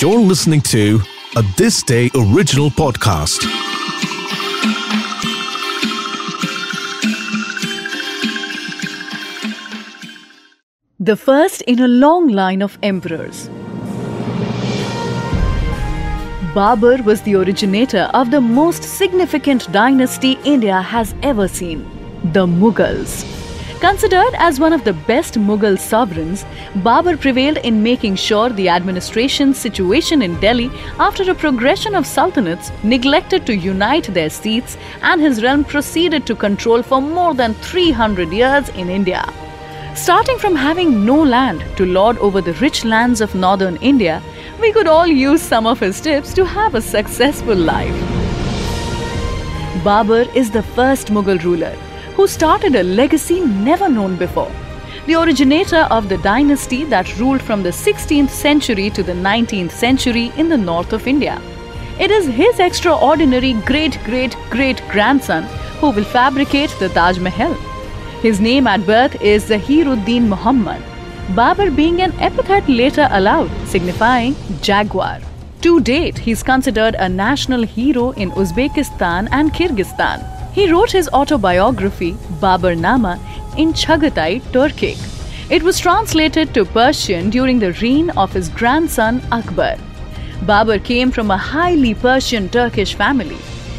You're 0.00 0.20
listening 0.20 0.60
to 0.60 1.00
a 1.34 1.42
This 1.56 1.82
Day 1.82 2.08
original 2.14 2.70
podcast. 2.70 3.42
The 11.00 11.16
first 11.16 11.62
in 11.62 11.80
a 11.80 11.88
long 11.88 12.28
line 12.28 12.62
of 12.62 12.78
emperors. 12.84 13.48
Babur 16.54 17.04
was 17.04 17.20
the 17.22 17.34
originator 17.34 18.08
of 18.14 18.30
the 18.30 18.40
most 18.40 18.84
significant 18.84 19.72
dynasty 19.72 20.38
India 20.44 20.80
has 20.80 21.12
ever 21.24 21.48
seen, 21.48 21.82
the 22.32 22.46
Mughals. 22.46 23.37
Considered 23.80 24.34
as 24.38 24.58
one 24.58 24.72
of 24.72 24.82
the 24.82 24.92
best 24.92 25.34
Mughal 25.34 25.78
sovereigns, 25.78 26.44
Babur 26.82 27.16
prevailed 27.16 27.58
in 27.58 27.80
making 27.80 28.16
sure 28.16 28.50
the 28.50 28.68
administration's 28.68 29.56
situation 29.56 30.20
in 30.20 30.34
Delhi 30.40 30.68
after 30.98 31.30
a 31.30 31.34
progression 31.34 31.94
of 31.94 32.04
sultanates 32.04 32.72
neglected 32.82 33.46
to 33.46 33.54
unite 33.54 34.12
their 34.12 34.30
seats 34.30 34.76
and 35.02 35.20
his 35.20 35.44
realm 35.44 35.62
proceeded 35.62 36.26
to 36.26 36.34
control 36.34 36.82
for 36.82 37.00
more 37.00 37.34
than 37.34 37.54
300 37.54 38.32
years 38.32 38.68
in 38.70 38.90
India. 38.90 39.24
Starting 39.94 40.38
from 40.38 40.56
having 40.56 41.04
no 41.06 41.22
land 41.22 41.64
to 41.76 41.86
lord 41.86 42.18
over 42.18 42.40
the 42.40 42.54
rich 42.54 42.84
lands 42.84 43.20
of 43.20 43.36
northern 43.36 43.76
India, 43.76 44.20
we 44.60 44.72
could 44.72 44.88
all 44.88 45.06
use 45.06 45.40
some 45.40 45.68
of 45.68 45.78
his 45.78 46.00
tips 46.00 46.34
to 46.34 46.44
have 46.44 46.74
a 46.74 46.82
successful 46.82 47.54
life. 47.54 47.94
Babur 49.84 50.24
is 50.34 50.50
the 50.50 50.64
first 50.64 51.12
Mughal 51.12 51.40
ruler 51.44 51.76
who 52.18 52.26
started 52.26 52.74
a 52.74 52.82
legacy 52.82 53.38
never 53.40 53.88
known 53.88 54.16
before. 54.16 54.50
The 55.06 55.14
originator 55.14 55.82
of 55.96 56.08
the 56.08 56.18
dynasty 56.18 56.82
that 56.86 57.16
ruled 57.16 57.40
from 57.40 57.62
the 57.62 57.70
16th 57.70 58.30
century 58.30 58.90
to 58.90 59.04
the 59.04 59.12
19th 59.12 59.70
century 59.70 60.32
in 60.36 60.48
the 60.48 60.56
north 60.56 60.92
of 60.92 61.06
India. 61.06 61.40
It 62.00 62.10
is 62.10 62.26
his 62.26 62.58
extraordinary 62.58 63.52
great 63.68 63.98
great 64.04 64.34
great 64.50 64.82
grandson 64.94 65.44
who 65.80 65.90
will 65.90 66.08
fabricate 66.14 66.74
the 66.80 66.88
Taj 66.88 67.20
Mahal. 67.26 67.54
His 68.22 68.40
name 68.40 68.66
at 68.66 68.84
birth 68.84 69.14
is 69.22 69.44
Zahiruddin 69.50 70.26
Muhammad, 70.32 70.82
Babur 71.36 71.68
being 71.76 72.00
an 72.02 72.18
epithet 72.30 72.68
later 72.68 73.06
allowed, 73.12 73.52
signifying 73.74 74.34
jaguar. 74.60 75.20
To 75.60 75.78
date, 75.78 76.18
he 76.18 76.32
is 76.32 76.42
considered 76.42 76.96
a 76.96 77.08
national 77.08 77.62
hero 77.76 78.10
in 78.24 78.32
Uzbekistan 78.32 79.28
and 79.30 79.54
Kyrgyzstan. 79.54 80.37
He 80.58 80.68
wrote 80.68 80.90
his 80.90 81.08
autobiography, 81.10 82.14
Babur 82.40 82.76
Nama, 82.76 83.20
in 83.56 83.72
Chagatai, 83.72 84.40
Turkic. 84.54 84.98
It 85.48 85.62
was 85.62 85.78
translated 85.78 86.52
to 86.54 86.64
Persian 86.64 87.30
during 87.30 87.60
the 87.60 87.74
reign 87.74 88.10
of 88.22 88.32
his 88.32 88.48
grandson 88.48 89.22
Akbar. 89.30 89.76
Babur 90.46 90.82
came 90.82 91.12
from 91.12 91.30
a 91.30 91.36
highly 91.36 91.94
Persian 91.94 92.48
Turkish 92.48 92.94
family. 92.94 93.38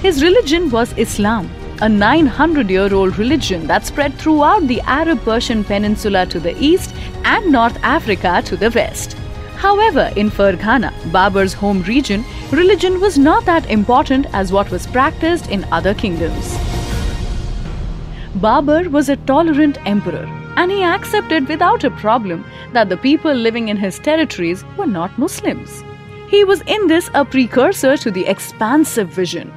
His 0.00 0.22
religion 0.22 0.70
was 0.70 0.96
Islam, 0.96 1.50
a 1.82 1.88
900 1.88 2.70
year 2.70 2.94
old 2.94 3.18
religion 3.18 3.66
that 3.66 3.84
spread 3.84 4.14
throughout 4.14 4.68
the 4.68 4.80
Arab 4.82 5.24
Persian 5.24 5.64
Peninsula 5.64 6.24
to 6.26 6.38
the 6.38 6.56
east 6.62 6.94
and 7.24 7.50
North 7.50 7.82
Africa 7.82 8.42
to 8.44 8.56
the 8.56 8.70
west. 8.70 9.16
However, 9.56 10.10
in 10.14 10.30
Ferghana, 10.30 10.92
Babur's 11.14 11.52
home 11.52 11.82
region, 11.82 12.24
religion 12.52 13.00
was 13.00 13.18
not 13.18 13.44
that 13.44 13.68
important 13.68 14.26
as 14.32 14.52
what 14.52 14.70
was 14.70 14.86
practiced 14.86 15.50
in 15.50 15.66
other 15.72 15.94
kingdoms. 15.94 16.59
Babur 18.38 18.88
was 18.88 19.08
a 19.08 19.16
tolerant 19.16 19.84
emperor 19.86 20.24
and 20.56 20.70
he 20.70 20.84
accepted 20.84 21.48
without 21.48 21.82
a 21.82 21.90
problem 21.90 22.44
that 22.72 22.88
the 22.88 22.96
people 22.96 23.34
living 23.34 23.68
in 23.68 23.76
his 23.76 23.98
territories 23.98 24.64
were 24.76 24.86
not 24.86 25.18
Muslims. 25.18 25.82
He 26.28 26.44
was 26.44 26.62
in 26.68 26.86
this 26.86 27.10
a 27.14 27.24
precursor 27.24 27.96
to 27.96 28.10
the 28.10 28.26
expansive 28.26 29.08
vision. 29.08 29.52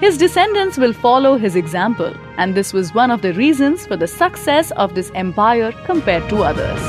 His 0.00 0.16
descendants 0.16 0.78
will 0.78 0.94
follow 0.94 1.36
his 1.36 1.54
example, 1.54 2.14
and 2.38 2.54
this 2.54 2.72
was 2.72 2.94
one 2.94 3.10
of 3.10 3.20
the 3.20 3.34
reasons 3.34 3.86
for 3.86 3.96
the 3.96 4.06
success 4.06 4.70
of 4.72 4.94
this 4.94 5.12
empire 5.14 5.72
compared 5.84 6.26
to 6.30 6.42
others. 6.42 6.80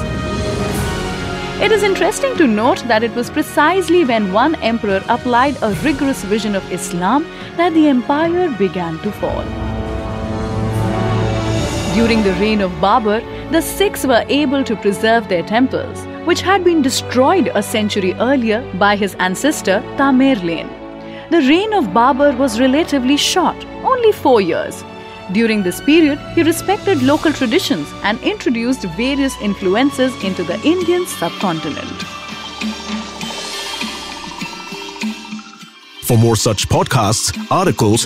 It 1.61 1.71
is 1.71 1.83
interesting 1.83 2.35
to 2.37 2.47
note 2.47 2.79
that 2.87 3.03
it 3.03 3.13
was 3.13 3.29
precisely 3.29 4.05
when 4.05 4.31
one 4.31 4.55
emperor 4.55 5.03
applied 5.09 5.61
a 5.61 5.73
rigorous 5.83 6.23
vision 6.23 6.55
of 6.55 6.71
Islam 6.71 7.25
that 7.57 7.73
the 7.73 7.87
empire 7.87 8.49
began 8.57 8.99
to 8.99 9.11
fall. 9.11 9.74
During 11.95 12.23
the 12.23 12.33
reign 12.33 12.59
of 12.59 12.71
Babur, 12.81 13.21
the 13.51 13.61
Sikhs 13.61 14.05
were 14.05 14.25
able 14.27 14.65
to 14.65 14.75
preserve 14.75 15.29
their 15.29 15.43
temples, 15.43 16.05
which 16.25 16.41
had 16.41 16.61
been 16.65 16.81
destroyed 16.81 17.49
a 17.55 17.63
century 17.63 18.13
earlier 18.15 18.59
by 18.73 18.97
his 18.97 19.15
ancestor 19.15 19.79
Tamerlane. 19.95 20.69
The 21.29 21.39
reign 21.47 21.71
of 21.71 21.93
Babur 21.93 22.37
was 22.37 22.59
relatively 22.59 23.15
short, 23.15 23.65
only 23.85 24.11
four 24.11 24.41
years. 24.41 24.83
During 25.31 25.63
this 25.63 25.79
period, 25.79 26.19
he 26.35 26.43
respected 26.43 27.01
local 27.01 27.31
traditions 27.31 27.87
and 28.03 28.19
introduced 28.23 28.81
various 28.97 29.39
influences 29.39 30.21
into 30.21 30.43
the 30.43 30.59
Indian 30.65 31.05
subcontinent. 31.07 32.01
For 36.03 36.17
more 36.17 36.35
such 36.35 36.67
podcasts, 36.67 37.33
articles, 37.49 38.05